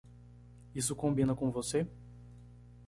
Isso 0.73 0.95
combina 0.95 1.35
com 1.35 1.51
você? 1.51 1.87